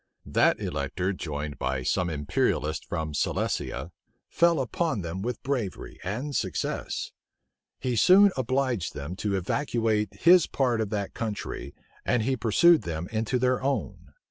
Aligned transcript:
That 0.25 0.59
elector 0.59 1.13
joined 1.13 1.59
by 1.59 1.83
some 1.83 2.09
imperialists 2.09 2.83
from 2.87 3.13
Silesia, 3.13 3.91
fell 4.29 4.59
upon 4.59 5.01
them 5.03 5.21
with 5.21 5.43
bravery 5.43 5.99
and 6.03 6.35
success. 6.35 7.11
He 7.77 7.95
soon 7.95 8.31
obliged 8.35 8.95
them 8.95 9.15
to 9.17 9.35
evacuate 9.35 10.11
his 10.15 10.47
part 10.47 10.81
of 10.81 10.89
that 10.89 11.13
country, 11.13 11.75
and 12.03 12.23
he 12.23 12.35
pursued 12.35 12.81
them 12.81 13.09
into 13.11 13.37
their 13.37 13.61
own. 13.61 14.13